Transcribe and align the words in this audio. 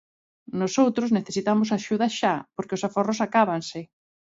Nosoutros 0.59 1.09
necesitamos 1.17 1.69
axuda 1.71 2.07
xa, 2.19 2.35
porque 2.55 2.75
os 2.77 2.85
aforros 2.87 3.19
acábanse. 3.27 3.79